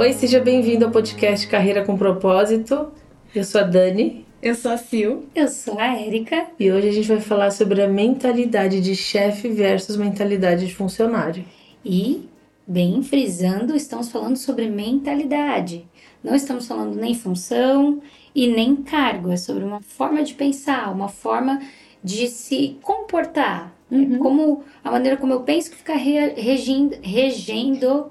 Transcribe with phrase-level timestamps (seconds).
[0.00, 2.90] Oi, seja bem-vindo ao podcast Carreira com Propósito.
[3.34, 4.24] Eu sou a Dani.
[4.40, 5.28] Eu sou a Sil.
[5.34, 6.46] Eu sou a Érica.
[6.58, 11.44] E hoje a gente vai falar sobre a mentalidade de chefe versus mentalidade de funcionário.
[11.84, 12.26] E,
[12.66, 15.86] bem frisando, estamos falando sobre mentalidade.
[16.24, 18.00] Não estamos falando nem função
[18.34, 19.30] e nem cargo.
[19.30, 21.60] É sobre uma forma de pensar, uma forma
[22.02, 23.70] de se comportar.
[23.90, 24.18] Uhum.
[24.18, 28.10] Como a maneira como eu penso que fica re, regindo, regendo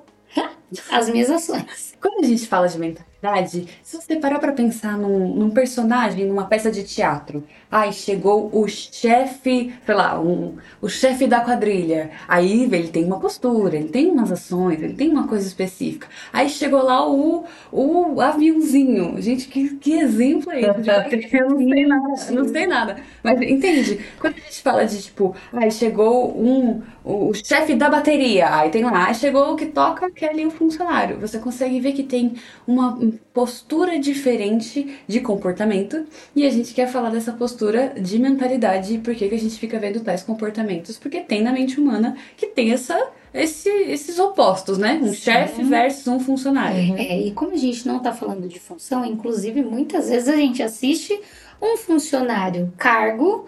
[0.89, 1.93] as minhas ações.
[2.01, 6.45] Quando a gente fala de mentalidade, se você parar para pensar num, num, personagem, numa
[6.45, 12.11] peça de teatro, ai, chegou o chefe, sei lá, um, o chefe da quadrilha.
[12.27, 16.07] Aí ele tem uma postura, ele tem umas ações, ele tem uma coisa específica.
[16.31, 19.21] Aí chegou lá o, o aviãozinho.
[19.21, 21.29] Gente, que, que exemplo é esse?
[21.35, 22.95] Eu não sei nada, não sei nada.
[23.23, 23.99] Mas entende?
[24.19, 28.83] Quando a gente fala de tipo, ai, chegou um o chefe da bateria, aí tem
[28.83, 31.19] lá, chegou o que toca, que é ali o funcionário.
[31.19, 32.33] Você consegue ver que tem
[32.67, 32.99] uma
[33.33, 39.15] postura diferente de comportamento e a gente quer falar dessa postura de mentalidade e por
[39.15, 42.71] que, que a gente fica vendo tais comportamentos, porque tem na mente humana que tem
[42.71, 44.99] essa esse, esses opostos, né?
[45.01, 46.95] Um chefe versus um funcionário.
[46.97, 50.63] É, e como a gente não está falando de função, inclusive muitas vezes a gente
[50.63, 51.19] assiste
[51.61, 53.45] um funcionário cargo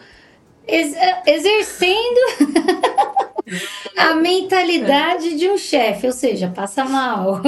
[0.68, 0.94] ex
[1.26, 2.20] exercendo
[4.02, 7.42] a mentalidade de um chefe, ou seja, passa mal.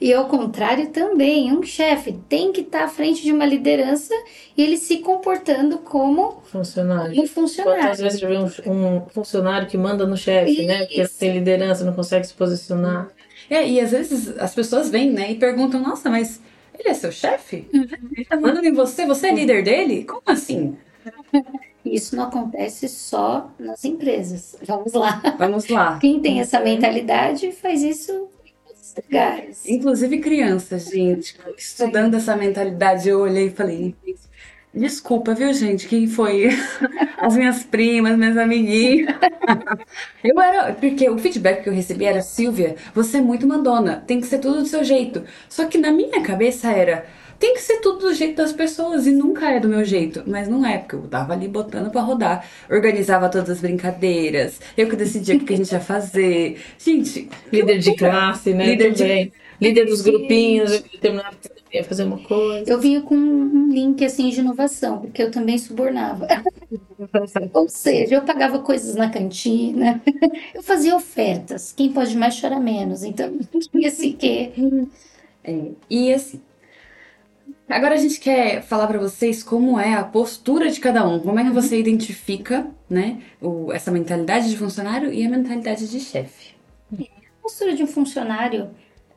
[0.00, 4.12] E ao contrário também, um chefe tem que estar à frente de uma liderança
[4.56, 7.22] e ele se comportando como funcionário.
[7.22, 7.82] Um funcionário.
[7.82, 10.84] Quantas vezes já vê um, um, funcionário que manda no chefe, né?
[10.86, 13.08] Porque tem liderança, não consegue se posicionar.
[13.48, 16.40] É, e às vezes as pessoas vêm, né, e perguntam, nossa, mas
[16.78, 17.68] ele é seu chefe?
[17.72, 19.06] Ele tá mandando em você?
[19.06, 20.04] Você é líder dele?
[20.04, 20.76] Como assim?
[21.84, 24.56] Isso não acontece só nas empresas.
[24.66, 25.20] Vamos lá.
[25.38, 25.98] Vamos lá.
[25.98, 28.28] Quem tem essa mentalidade faz isso
[29.02, 29.66] lugares.
[29.66, 31.36] Inclusive crianças, gente.
[31.58, 33.94] Estudando essa mentalidade, eu olhei e falei,
[34.74, 35.86] Desculpa, viu, gente?
[35.86, 36.48] Quem foi?
[37.16, 39.14] As minhas primas, minhas amiguinhas.
[40.22, 40.72] Eu era.
[40.74, 44.38] Porque o feedback que eu recebi era: Silvia, você é muito mandona, tem que ser
[44.38, 45.22] tudo do seu jeito.
[45.48, 47.06] Só que na minha cabeça era
[47.38, 50.22] tem que ser tudo do jeito das pessoas e nunca é do meu jeito.
[50.26, 54.88] Mas não é, porque eu tava ali botando para rodar, organizava todas as brincadeiras, eu
[54.88, 56.60] que decidia o que a gente ia fazer.
[56.78, 58.66] Gente, líder de classe, né?
[58.66, 59.26] Líder Também.
[59.26, 61.36] de líder dos grupinhos, determinado
[61.72, 62.70] ia fazer uma coisa.
[62.70, 66.26] Eu vinha com um link assim de inovação, porque eu também subornava.
[67.52, 70.00] Ou seja, eu pagava coisas na cantina,
[70.54, 71.72] eu fazia ofertas.
[71.72, 73.02] Quem pode mais chora menos.
[73.02, 73.36] Então,
[73.72, 74.52] tinha assim que.
[75.42, 76.40] É, e assim,
[77.68, 81.38] Agora a gente quer falar para vocês como é a postura de cada um, como
[81.38, 81.54] é que uhum.
[81.54, 86.54] você identifica, né, o, essa mentalidade de funcionário e a mentalidade de chefe.
[86.92, 88.70] A postura de um funcionário,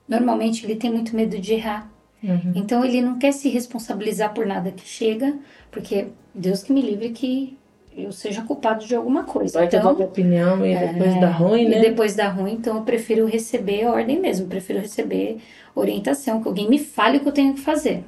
[0.08, 1.91] normalmente ele tem muito medo de errar.
[2.24, 2.53] Uhum.
[2.56, 5.35] Então ele não quer se responsabilizar por nada que chega,
[5.69, 7.58] porque Deus que me livre que
[7.96, 9.59] eu seja culpado de alguma coisa.
[9.59, 11.78] Vai então, ter uma opinião e é, depois dá ruim, né?
[11.78, 15.38] E depois dá ruim, então eu prefiro receber a ordem mesmo, prefiro receber
[15.75, 18.03] orientação, que alguém me fale o que eu tenho que fazer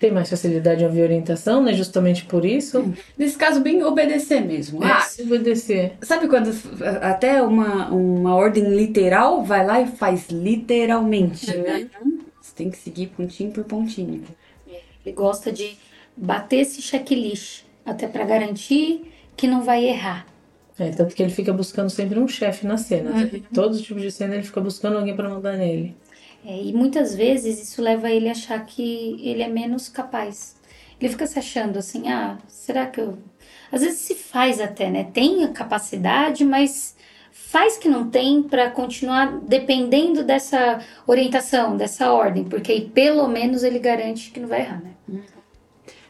[0.00, 1.74] tem mais facilidade em ouvir orientação, né?
[1.74, 2.92] Justamente por isso.
[3.18, 4.82] Nesse caso, bem obedecer mesmo.
[4.82, 5.92] É, ah, obedecer.
[6.00, 6.50] Sabe quando
[7.02, 11.86] até uma, uma ordem literal vai lá e faz literalmente, né?
[12.02, 12.20] Uhum.
[12.40, 14.24] Você tem que seguir pontinho por pontinho.
[15.04, 15.76] Ele gosta de
[16.16, 19.02] bater esse checklist, até para garantir
[19.36, 20.26] que não vai errar.
[20.78, 23.10] É, tanto que ele fica buscando sempre um chefe na cena.
[23.10, 23.42] Uhum.
[23.52, 25.94] Todos os tipos de cena ele fica buscando alguém para mandar nele.
[26.44, 30.56] É, e muitas vezes isso leva ele a achar que ele é menos capaz.
[31.00, 33.18] Ele fica se achando assim, ah, será que eu.
[33.72, 35.04] Às vezes se faz até, né?
[35.04, 36.96] Tem a capacidade, mas
[37.30, 43.62] faz que não tem para continuar dependendo dessa orientação, dessa ordem, porque aí pelo menos
[43.62, 45.22] ele garante que não vai errar, né?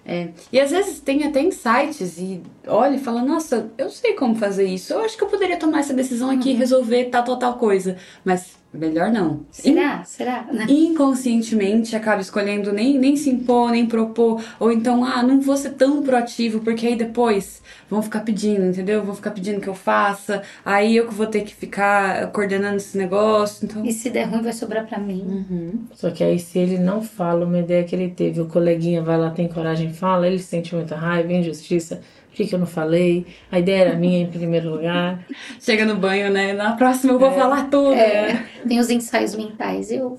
[0.04, 0.30] É.
[0.50, 4.64] E às vezes tem até insights e olha e fala, nossa, eu sei como fazer
[4.64, 6.58] isso, eu acho que eu poderia tomar essa decisão aqui e uhum.
[6.58, 7.96] resolver tal, tal, tal coisa.
[8.24, 9.40] Mas Melhor não.
[9.50, 10.00] Será?
[10.00, 10.46] In Será?
[10.68, 14.40] Inconscientemente acaba escolhendo nem, nem se impor, nem propor.
[14.60, 19.02] Ou então, ah, não vou ser tão proativo, porque aí depois vão ficar pedindo, entendeu?
[19.02, 20.42] Vão ficar pedindo que eu faça.
[20.64, 23.64] Aí eu que vou ter que ficar coordenando esse negócio.
[23.64, 23.84] Então...
[23.84, 25.22] E se der ruim, vai sobrar pra mim.
[25.22, 25.84] Uhum.
[25.94, 29.18] Só que aí, se ele não fala uma ideia que ele teve, o coleguinha vai
[29.18, 32.00] lá, tem coragem fala, ele sente muita raiva, injustiça
[32.30, 33.26] por que, que eu não falei?
[33.50, 35.24] A ideia era minha em primeiro lugar.
[35.60, 36.52] Chega no banho, né?
[36.52, 37.92] Na próxima eu vou é, falar tudo.
[37.92, 38.46] É.
[38.66, 39.90] Tem os ensaios mentais.
[39.90, 40.18] Eu,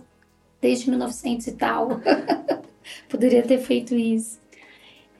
[0.61, 2.01] desde 1900 e tal,
[3.07, 4.39] poderia ter feito isso.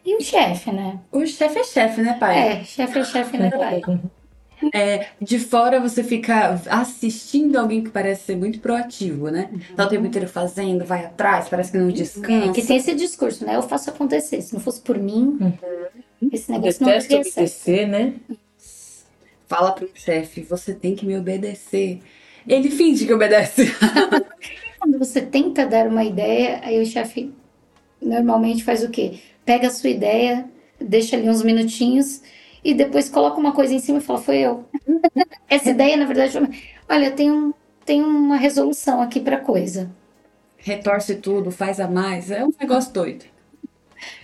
[0.06, 1.00] E o chefe, né?
[1.12, 2.38] O chefe é chefe, né, pai?
[2.38, 3.82] É, chefe é chefe, né, pai?
[4.74, 9.50] É, de fora você fica assistindo alguém que parece ser muito proativo, né?
[9.76, 12.54] Tá o tempo inteiro fazendo, vai atrás, parece que não É, descansa.
[12.54, 13.56] que tem esse discurso, né?
[13.56, 14.42] Eu faço acontecer.
[14.42, 15.58] Se não fosse por mim,
[16.32, 17.38] esse negócio não Detesto teria certo.
[17.38, 18.14] obedecer, né?
[19.48, 22.02] Fala pro chefe, você tem que me obedecer.
[22.48, 23.72] Ele finge que obedece.
[24.80, 27.34] Quando você tenta dar uma ideia, aí o chefe
[28.02, 29.20] normalmente faz o quê?
[29.46, 32.22] Pega a sua ideia, deixa ali uns minutinhos
[32.64, 34.66] e depois coloca uma coisa em cima e fala: Foi eu.
[35.50, 36.38] Essa ideia, na verdade,
[36.90, 37.54] olha, eu tenho,
[37.86, 39.90] tenho uma resolução aqui pra coisa.
[40.58, 42.32] Retorce tudo, faz a mais.
[42.32, 43.26] É um negócio doido.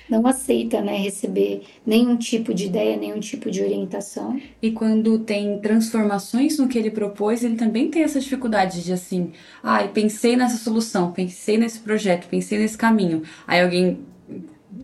[0.09, 4.41] Não aceita, né, receber nenhum tipo de ideia, nenhum tipo de orientação.
[4.61, 9.31] E quando tem transformações no que ele propôs, ele também tem essa dificuldade de assim,
[9.61, 13.23] ai, pensei nessa solução, pensei nesse projeto, pensei nesse caminho.
[13.45, 13.99] Aí alguém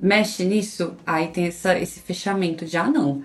[0.02, 3.24] mexe nisso, aí tem essa, esse fechamento de, ah, não.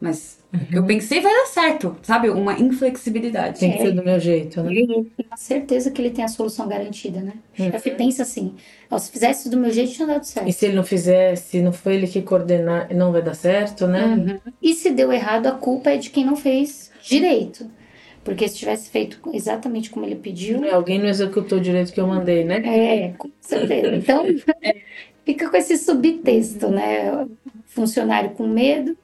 [0.00, 0.38] Mas
[0.72, 2.30] eu pensei vai dar certo, sabe?
[2.30, 3.58] Uma inflexibilidade.
[3.58, 4.72] Tem que ser do meu jeito, né?
[4.72, 7.32] Ele tem a certeza que ele tem a solução garantida, né?
[7.58, 8.54] O chefe pensa assim:
[8.88, 10.48] ó, se fizesse do meu jeito, tinha dado certo.
[10.48, 13.88] E se ele não fizer, se não foi ele que coordenar, não vai dar certo,
[13.88, 14.40] né?
[14.62, 17.66] E se deu errado, a culpa é de quem não fez direito.
[18.22, 22.44] Porque se tivesse feito exatamente como ele pediu, Alguém não executou direito que eu mandei,
[22.44, 22.62] né?
[22.64, 23.96] é, com certeza.
[23.96, 24.24] Então,
[25.24, 27.26] fica com esse subtexto, né?
[27.66, 28.96] Funcionário com medo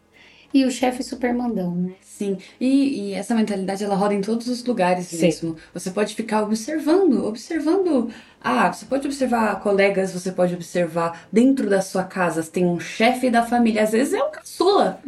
[0.55, 1.95] e o chefe super mandão, né?
[2.01, 5.21] Sim, e, e essa mentalidade ela roda em todos os lugares Sim.
[5.23, 5.57] mesmo.
[5.75, 8.09] Você pode ficar observando, observando.
[8.41, 12.41] Ah, você pode observar colegas, você pode observar dentro da sua casa.
[12.43, 15.01] Você tem um chefe da família, às vezes é um caçula,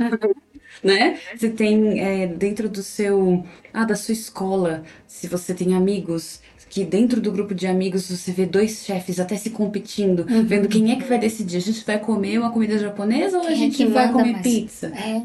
[0.82, 1.18] né?
[1.36, 6.40] Você tem é, dentro do seu, ah, da sua escola, se você tem amigos.
[6.68, 10.90] Que dentro do grupo de amigos você vê dois chefes até se competindo, vendo quem
[10.92, 11.56] é que vai decidir.
[11.58, 14.32] A gente vai comer uma comida japonesa ou a Quem é gente que vai comer
[14.32, 14.42] mais?
[14.42, 14.88] pizza?
[14.88, 15.22] É.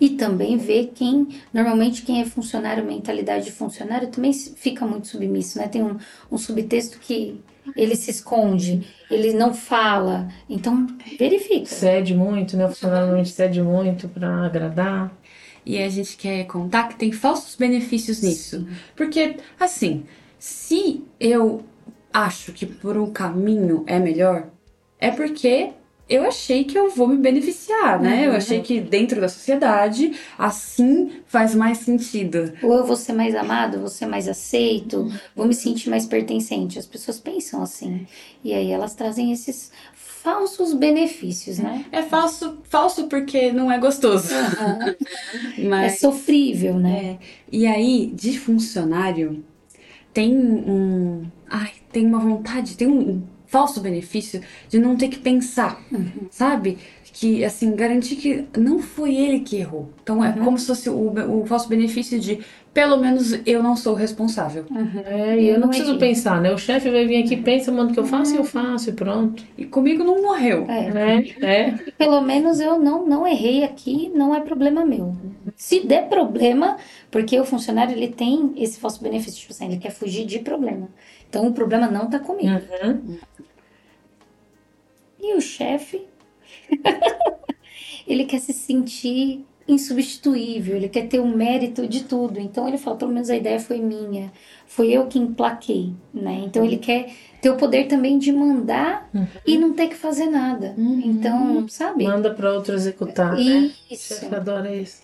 [0.00, 5.58] E também ver quem, normalmente quem é funcionário, mentalidade de funcionário, também fica muito submisso,
[5.58, 5.68] né?
[5.68, 5.98] Tem um,
[6.32, 7.38] um subtexto que
[7.76, 10.28] ele se esconde, ele não fala.
[10.48, 10.86] Então,
[11.18, 11.66] verifica.
[11.66, 12.64] Cede muito, né?
[12.64, 15.12] O funcionário normalmente cede muito pra agradar.
[15.64, 18.66] E a gente quer contar que tem falsos benefícios nisso.
[18.96, 20.04] Porque, assim,
[20.38, 21.62] se eu
[22.12, 24.48] acho que por um caminho é melhor,
[24.98, 25.72] é porque
[26.10, 28.26] eu achei que eu vou me beneficiar, né?
[28.26, 32.52] Eu achei que dentro da sociedade, assim faz mais sentido.
[32.60, 36.80] Ou eu vou ser mais amado, vou ser mais aceito, vou me sentir mais pertencente.
[36.80, 38.08] As pessoas pensam assim.
[38.42, 41.86] E aí elas trazem esses falsos benefícios, né?
[41.92, 44.34] É falso, falso porque não é gostoso.
[45.56, 47.18] É Mas sofrível, né?
[47.20, 47.24] É.
[47.52, 49.44] E aí, de funcionário,
[50.12, 51.24] tem um.
[51.48, 55.80] Ai, tem uma vontade, tem um falso benefício de não ter que pensar,
[56.30, 56.78] sabe?
[57.12, 59.90] Que, assim, garantir que não foi ele que errou.
[60.02, 62.38] Então, é como se fosse o, o falso benefício de,
[62.72, 64.64] pelo menos, eu não sou responsável.
[65.04, 65.98] É, e eu não Não preciso errei.
[65.98, 66.52] pensar, né?
[66.52, 68.92] O chefe vai vir aqui, pensa, manda o que eu faço e eu faço e
[68.92, 69.44] pronto.
[69.58, 70.66] E comigo não morreu.
[70.68, 71.24] É.
[71.42, 71.78] É, é.
[71.98, 75.16] Pelo menos eu não, não errei aqui, não é problema meu.
[75.56, 76.76] Se der problema,
[77.10, 80.88] porque o funcionário ele tem esse falso benefício, tipo assim, ele quer fugir de problema.
[81.30, 82.60] Então o problema não tá comigo.
[82.82, 83.18] Uhum.
[85.22, 86.06] E o chefe,
[88.06, 92.40] ele quer se sentir insubstituível, ele quer ter o mérito de tudo.
[92.40, 94.32] Então ele fala, pelo menos a ideia foi minha,
[94.66, 96.42] foi eu que emplaquei, né?
[96.44, 99.08] Então ele quer ter o poder também de mandar
[99.46, 100.74] e não ter que fazer nada.
[100.76, 102.04] Então, sabe?
[102.04, 103.70] Manda pra outro executar, né?
[103.88, 104.14] O Isso.
[104.14, 105.02] chefe adora isso.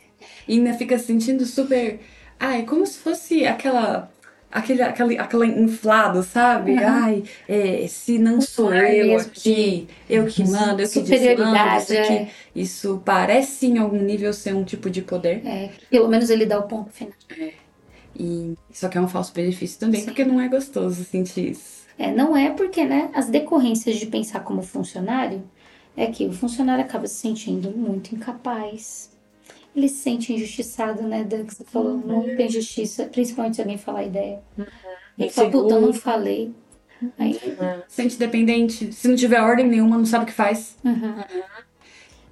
[0.48, 2.00] E ainda fica se sentindo super.
[2.38, 4.10] Ai, como se fosse aquela.
[4.56, 6.82] Aquele, aquele, aquele inflado, sabe?
[6.82, 12.12] Ai, é, se não sou eu aqui, eu que mando, eu que desmando, isso aqui.
[12.12, 12.28] é.
[12.54, 15.46] Isso parece em algum nível ser um tipo de poder.
[15.46, 17.12] É, pelo menos ele dá o ponto final.
[18.18, 21.84] E isso aqui é um falso benefício também, porque não é gostoso sentir isso.
[21.98, 25.42] É, não é porque, né, as decorrências de pensar como funcionário
[25.96, 29.10] é que o funcionário acaba se sentindo muito incapaz.
[29.76, 33.98] Ele se sente injustiçado, né, Dan, que você falou, muita injustiça, principalmente se alguém falar
[34.00, 34.42] a ideia.
[35.18, 36.54] Ele fala, puta, eu não falei.
[37.18, 37.38] Aí,
[37.86, 40.76] Sente dependente, se não tiver ordem nenhuma, não sabe o que faz.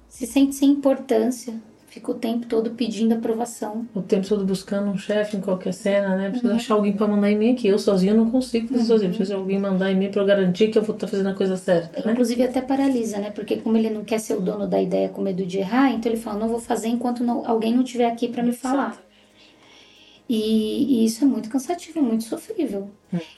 [0.09, 1.53] se sente sem importância,
[1.95, 3.85] fica o tempo todo pedindo aprovação.
[3.95, 6.29] O tempo todo buscando um chefe em qualquer cena, né?
[6.29, 7.69] Preciso achar alguém pra mandar em mim aqui.
[7.69, 9.09] Eu sozinho não consigo fazer sozinho.
[9.11, 11.33] Preciso de alguém mandar em mim pra eu garantir que eu vou estar fazendo a
[11.33, 12.11] coisa certa, né?
[12.11, 13.29] Inclusive até paralisa, né?
[13.31, 16.11] Porque como ele não quer ser o dono da ideia com medo de errar, então
[16.11, 18.97] ele fala, não vou fazer enquanto não- alguém não estiver aqui para me falar.
[20.27, 22.89] E, e isso é muito cansativo, é muito sofrível.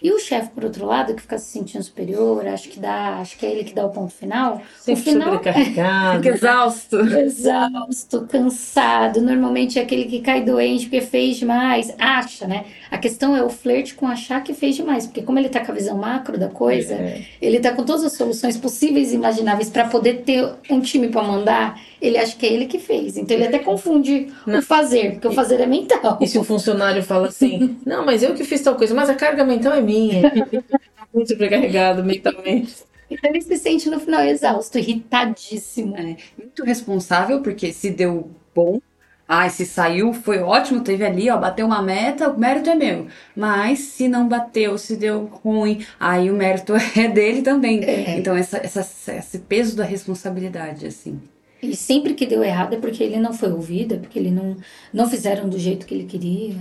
[0.02, 3.38] E o chefe, por outro lado, que fica se sentindo superior, acho que dá, acho
[3.38, 4.62] que é ele que dá o ponto final.
[4.80, 6.24] Sempre o final sobrecarregado.
[6.24, 6.98] Fica exausto.
[6.98, 9.22] exausto, cansado.
[9.22, 11.94] Normalmente é aquele que cai doente porque fez demais.
[12.00, 12.66] Acha, né?
[12.90, 15.06] A questão é o flerte com achar que fez demais.
[15.06, 17.22] Porque como ele tá com a visão macro da coisa, É.
[17.42, 21.24] ele tá com todas as soluções possíveis e imagináveis para poder ter um time para
[21.24, 23.18] mandar, ele acha que é ele que fez.
[23.18, 26.18] Então ele até confunde o fazer, porque o fazer é mental.
[26.22, 29.16] E se o funcionário fala assim, não, mas eu que fiz tal coisa, mas a
[29.16, 30.32] carga mental é minha.
[31.14, 32.76] Muito sobrecarregado mentalmente.
[33.10, 35.96] Então ele se sente no final exausto, irritadíssimo.
[35.96, 38.82] É, muito responsável, porque se deu bom,
[39.28, 43.08] ai, se saiu, foi ótimo, teve ali, ó, bateu uma meta, o mérito é meu.
[43.36, 47.82] Mas se não bateu, se deu ruim, aí o mérito é dele também.
[48.18, 51.20] Então, essa, essa, esse peso da responsabilidade, assim.
[51.62, 54.56] E sempre que deu errado é porque ele não foi ouvido, é porque ele não,
[54.94, 56.56] não fizeram do jeito que ele queria.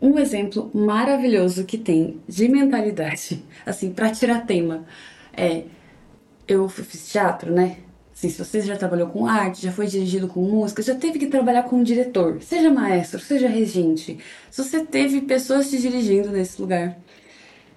[0.00, 4.84] Um exemplo maravilhoso que tem de mentalidade, assim, pra tirar tema,
[5.36, 5.64] é.
[6.46, 7.78] Eu fiz teatro, né?
[8.14, 11.26] Assim, se você já trabalhou com arte, já foi dirigido com música, já teve que
[11.26, 14.18] trabalhar com um diretor, seja maestro, seja regente,
[14.50, 16.96] se você teve pessoas te dirigindo nesse lugar,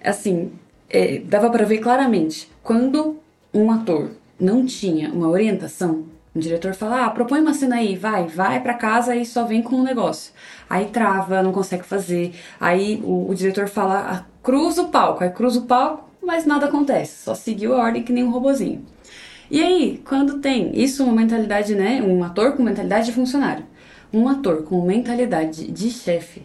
[0.03, 0.51] assim,
[0.89, 3.17] é, dava pra ver claramente quando
[3.51, 8.27] um ator não tinha uma orientação, o diretor fala, ah, propõe uma cena aí, vai,
[8.27, 10.31] vai pra casa e só vem com um negócio.
[10.69, 12.35] Aí trava, não consegue fazer.
[12.59, 16.67] Aí o, o diretor fala, ah, cruza o palco, aí cruza o palco, mas nada
[16.67, 18.85] acontece, só seguiu a ordem que nem um robozinho.
[19.49, 22.01] E aí, quando tem isso, uma mentalidade, né?
[22.01, 23.65] Um ator com mentalidade de funcionário,
[24.11, 26.41] um ator com mentalidade de chefe,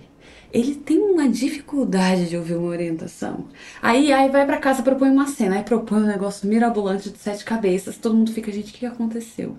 [0.53, 3.47] ele tem uma dificuldade de ouvir uma orientação.
[3.81, 7.45] Aí, aí vai pra casa, propõe uma cena, aí propõe um negócio mirabolante de sete
[7.45, 9.57] cabeças, todo mundo fica, gente, o que aconteceu?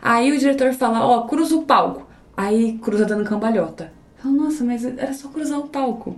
[0.00, 2.06] Aí o diretor fala, ó, cruza o palco.
[2.36, 3.92] Aí cruza dando cambalhota.
[4.16, 6.16] Fala, nossa, mas era só cruzar o palco.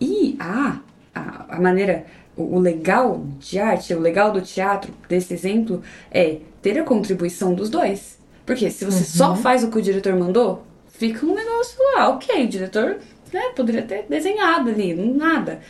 [0.00, 0.80] E a,
[1.14, 2.04] a, a maneira,
[2.36, 7.68] o, legal de arte, o legal do teatro, desse exemplo, é ter a contribuição dos
[7.68, 8.18] dois.
[8.46, 12.44] Porque se você só faz o que o diretor mandou, fica um negócio, ah, ok,
[12.44, 12.96] o diretor
[13.32, 15.60] né, poderia ter desenhado ali, nada.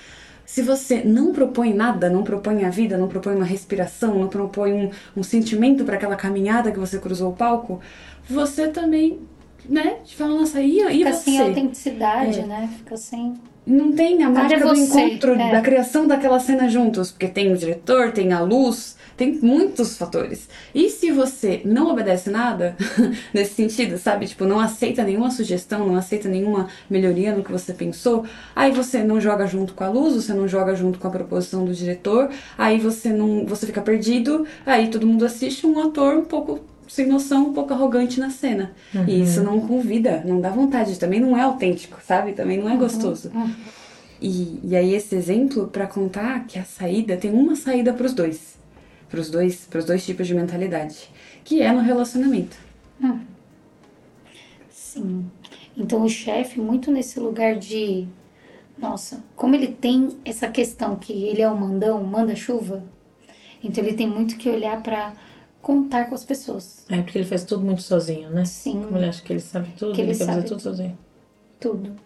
[0.45, 4.73] Se você não propõe nada, não propõe a vida, não propõe uma respiração, não propõe
[4.73, 7.81] um, um sentimento para aquela caminhada que você cruzou o palco,
[8.29, 9.21] você também,
[9.69, 11.25] né, fala, nossa, e, e Fica você?
[11.25, 12.47] sem autenticidade, É.
[12.47, 12.71] né?
[12.79, 13.35] Fica sem.
[13.65, 15.53] Não tem a mágica do você, encontro, é.
[15.53, 20.49] da criação daquela cena juntos, porque tem o diretor, tem a luz, tem muitos fatores.
[20.75, 22.77] E se você não obedece nada,
[23.33, 24.27] nesse sentido, sabe?
[24.27, 29.05] Tipo, não aceita nenhuma sugestão, não aceita nenhuma melhoria no que você pensou, aí você
[29.05, 32.31] não joga junto com a luz, você não joga junto com a proposição do diretor,
[32.59, 33.47] aí você não.
[33.47, 37.73] você fica perdido, aí todo mundo assiste um ator um pouco sem noção, um pouco
[37.73, 38.73] arrogante na cena.
[39.09, 42.33] E isso não convida, não dá vontade, também não é autêntico, sabe?
[42.35, 43.31] Também não é gostoso.
[44.21, 48.13] E, e aí esse exemplo para contar que a saída tem uma saída para os
[48.13, 48.59] dois,
[49.09, 51.09] para os dois, para os dois tipos de mentalidade,
[51.43, 52.59] que é no relacionamento.
[54.69, 55.25] Sim.
[55.75, 58.07] Então o chefe, muito nesse lugar de.
[58.77, 62.85] Nossa, como ele tem essa questão que ele é o mandão, manda chuva,
[63.65, 65.15] então ele tem muito que olhar pra
[65.63, 66.85] contar com as pessoas.
[66.91, 68.45] É porque ele faz tudo muito sozinho, né?
[68.45, 68.83] Sim.
[68.83, 70.99] Como ele acha que ele sabe tudo, Que ele ele, sabe fazer tudo sozinho.
[71.59, 71.97] tudo.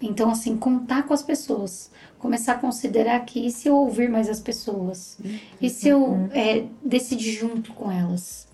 [0.00, 1.90] Então, assim, contar com as pessoas.
[2.20, 5.18] Começar a considerar que e se eu ouvir mais as pessoas?
[5.60, 8.46] E se eu é, decidir junto com elas?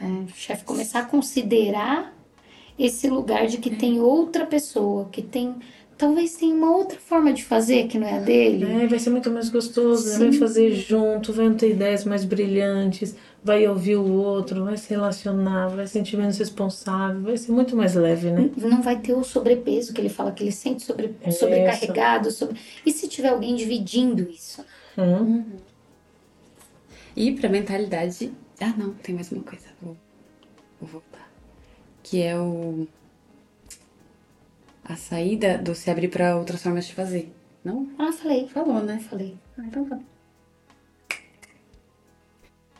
[0.00, 2.12] É, o chefe começar a considerar
[2.76, 5.54] esse lugar de que tem outra pessoa, que tem.
[5.96, 8.64] Talvez tenha uma outra forma de fazer que não é a dele.
[8.64, 10.18] É, vai ser muito mais gostoso, né?
[10.18, 15.68] vai fazer junto, vai ter ideias mais brilhantes, vai ouvir o outro, vai se relacionar,
[15.68, 18.50] vai sentir menos responsável, vai ser muito mais leve, né?
[18.56, 22.30] Não vai ter o sobrepeso que ele fala que ele sente sobre, sobrecarregado.
[22.30, 22.58] Sobre...
[22.86, 24.64] E se tiver alguém dividindo isso?
[24.96, 25.44] Hum.
[27.14, 29.94] E para mentalidade, ah não, tem mais uma coisa, vou,
[30.80, 31.30] vou voltar,
[32.02, 32.88] que é o
[34.82, 37.32] a saída do se abrir para outras formas de fazer.
[37.64, 37.88] Não?
[37.98, 38.48] Ah, falei.
[38.48, 38.98] Falou, né?
[38.98, 39.38] Falei.
[39.56, 39.98] Ah, então tá.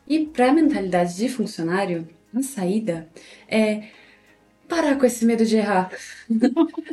[0.06, 3.08] E para a mentalidade de funcionário, a saída
[3.48, 3.88] é
[4.68, 5.90] parar com esse medo de errar.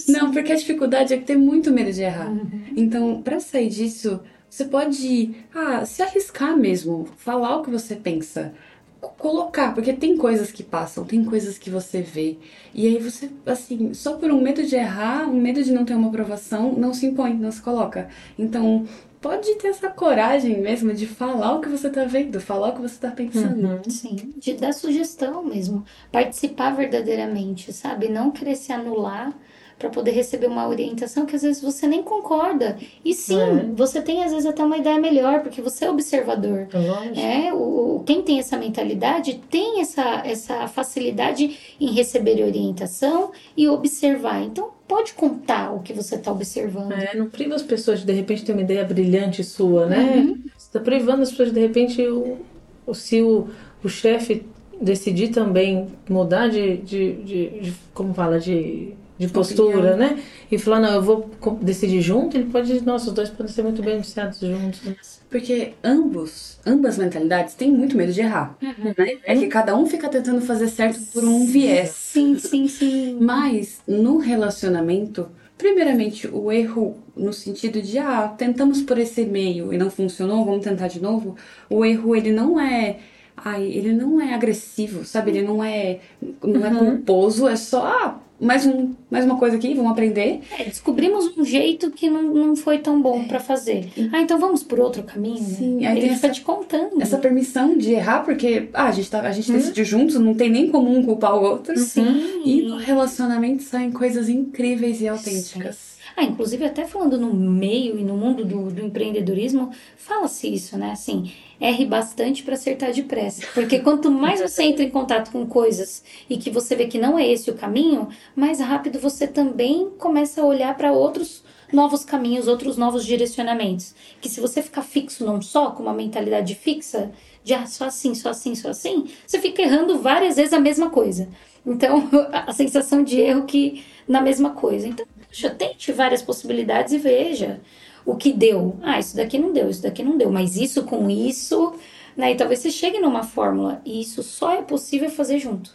[0.07, 2.37] Não, porque a dificuldade é que tem muito medo de errar.
[2.75, 8.53] Então, para sair disso, você pode ah, se arriscar mesmo, falar o que você pensa.
[8.99, 12.37] co- Colocar, porque tem coisas que passam, tem coisas que você vê.
[12.73, 15.93] E aí você, assim, só por um medo de errar, um medo de não ter
[15.95, 18.09] uma aprovação, não se impõe, não se coloca.
[18.37, 18.85] Então,
[19.21, 22.81] pode ter essa coragem mesmo de falar o que você tá vendo, falar o que
[22.81, 23.89] você tá pensando.
[23.89, 25.85] Sim, de dar sugestão mesmo.
[26.11, 28.09] Participar verdadeiramente, sabe?
[28.09, 29.33] Não querer se anular
[29.81, 32.77] para poder receber uma orientação que às vezes você nem concorda.
[33.03, 33.65] E sim, É.
[33.75, 36.67] você tem às vezes até uma ideia melhor, porque você é observador.
[37.15, 37.57] É, o,
[37.97, 44.41] o- quem tem essa mentalidade tem essa, essa facilidade em receber orientação e observar.
[44.43, 46.91] Então, pode contar o que você está observando.
[46.91, 50.15] É, não priva as pessoas de de repente ter uma ideia brilhante sua, né?
[50.17, 50.35] Uhum.
[50.57, 52.37] Você está privando as pessoas de de repente o,
[52.85, 53.47] o- se o,
[53.83, 54.45] o chefe
[54.81, 58.93] decidir também mudar de, de, de- de- como fala de,
[59.27, 59.97] de postura, Opinião.
[59.97, 60.19] né?
[60.51, 61.29] E falar não, eu vou
[61.61, 65.21] decidir junto, ele pode nossa, os dois podem ser muito bem iniciados juntos.
[65.29, 68.57] Porque ambos, ambas mentalidades têm muito medo de errar.
[68.61, 69.17] né?
[69.23, 71.91] É que cada um fica tentando fazer certo por um viés.
[71.91, 73.17] Sim, sim, sim.
[73.21, 79.77] Mas no relacionamento, primeiramente, o erro no sentido de ah, tentamos por esse meio e
[79.77, 81.35] não funcionou, vamos tentar de novo.
[81.69, 82.97] O erro ele não é
[83.37, 85.31] ai, ele não é agressivo, sabe?
[85.31, 85.99] Ele não é
[86.43, 90.39] não é culposo, é só ah, mais um mais uma coisa aqui, vamos aprender.
[90.57, 93.87] É, descobrimos um jeito que não, não foi tão bom para fazer.
[94.11, 95.37] Ah, então vamos por outro caminho?
[95.37, 97.01] Sim, aí Ele essa- te contando.
[97.01, 100.49] Essa permissão de errar, porque ah, a gente, tá, a gente decidiu juntos, não tem
[100.49, 101.77] nem como um culpar o outro.
[101.77, 102.41] Sim.
[102.45, 105.91] E no relacionamento saem coisas incríveis e autênticas.
[106.21, 110.91] Ah, inclusive até falando no meio e no mundo do, do empreendedorismo, fala-se isso, né?
[110.91, 113.47] Assim, erre bastante para acertar depressa.
[113.55, 117.17] Porque quanto mais você entra em contato com coisas e que você vê que não
[117.17, 122.47] é esse o caminho, mais rápido você também começa a olhar para outros novos caminhos,
[122.47, 123.95] outros novos direcionamentos.
[124.21, 127.11] Que se você ficar fixo num só, com uma mentalidade fixa,
[127.43, 130.91] de ah, só assim, só assim, só assim, você fica errando várias vezes a mesma
[130.91, 131.27] coisa.
[131.65, 134.87] Então, a sensação de erro que na mesma coisa.
[134.87, 137.59] Então, poxa, tente várias possibilidades e veja
[138.05, 138.77] o que deu.
[138.81, 141.73] Ah, isso daqui não deu, isso daqui não deu, mas isso com isso,
[142.15, 142.31] né?
[142.31, 145.71] E talvez você chegue numa fórmula e isso só é possível fazer junto.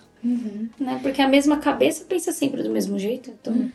[0.80, 0.98] Né?
[1.02, 3.30] Porque a mesma cabeça pensa sempre do mesmo jeito.
[3.30, 3.70] Então,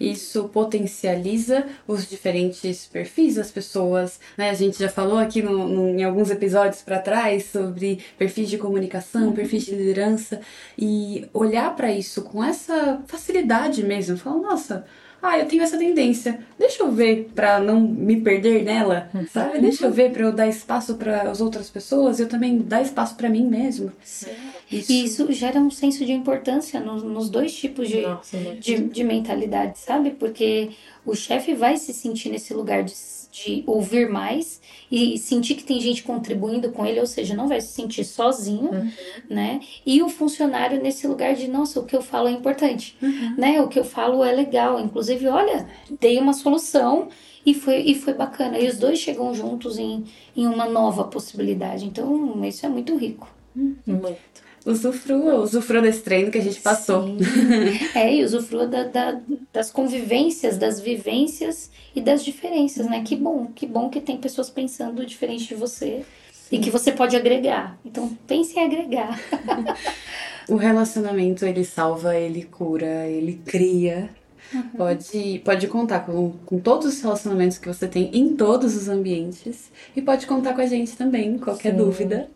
[0.00, 4.18] Isso potencializa os diferentes perfis das pessoas.
[4.36, 4.50] Né?
[4.50, 8.58] A gente já falou aqui no- no- em alguns episódios para trás sobre perfis de
[8.58, 10.40] comunicação, perfis de liderança
[10.76, 14.16] e olhar para isso com essa facilidade mesmo.
[14.16, 14.84] Falar, nossa,
[15.22, 16.40] ah, eu tenho essa tendência.
[16.58, 19.60] Deixa eu ver para não me perder nela, sabe?
[19.60, 23.14] Deixa eu ver para eu dar espaço para as outras pessoas, eu também dar espaço
[23.14, 23.92] para mim mesmo.
[24.04, 24.90] Isso.
[24.90, 28.56] E isso gera um senso de importância nos, nos dois tipos de, Nossa, né?
[28.58, 30.10] de, de mentalidade, sabe?
[30.10, 30.70] Porque
[31.06, 32.92] o chefe vai se sentir nesse lugar de,
[33.32, 37.62] de ouvir mais e sentir que tem gente contribuindo com ele, ou seja, não vai
[37.62, 38.70] se sentir sozinho,
[39.28, 39.60] né?
[39.86, 42.94] E o funcionário nesse lugar de, nossa, o que eu falo é importante,
[43.38, 43.62] né?
[43.62, 44.78] O que eu falo é legal.
[44.78, 45.66] Inclusive, olha,
[45.98, 47.08] dei uma solução
[47.44, 48.58] e foi, e foi bacana.
[48.58, 50.04] E os dois chegam juntos em,
[50.36, 51.86] em uma nova possibilidade.
[51.86, 53.26] Então, isso é muito rico.
[53.86, 54.42] Muito.
[54.64, 57.02] Usufrua, usufrua desse treino que a gente passou.
[57.04, 57.18] Sim.
[57.94, 59.20] É, e usufrua da, da-
[59.52, 63.02] das convivências, das vivências e das diferenças, né?
[63.04, 66.02] Que bom, que bom que tem pessoas pensando diferente de você
[66.50, 67.76] e que você pode agregar.
[67.84, 69.18] Então, pense em agregar.
[70.48, 74.10] O relacionamento ele salva, ele cura, ele cria.
[74.76, 79.70] Pode, pode contar com, com todos os relacionamentos que você tem em todos os ambientes.
[79.94, 81.76] E pode contar com a gente também, qualquer Sim.
[81.78, 82.28] dúvida,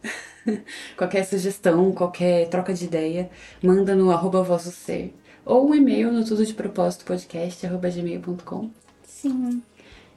[0.97, 3.29] qualquer sugestão, qualquer troca de ideia,
[3.63, 5.15] manda no arroba vosso ser.
[5.45, 8.71] Ou um e-mail no tudo de propósito podcast, arroba gmail.com.
[9.07, 9.63] Sim,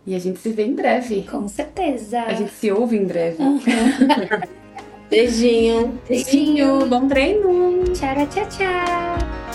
[0.06, 1.24] E a gente se vê em breve.
[1.30, 2.22] com certeza.
[2.22, 3.38] A gente se ouve em breve.
[5.10, 6.00] Beijinho.
[6.08, 7.84] Beijinho, bom treino!
[7.94, 9.49] Tchau, tchau, tchau.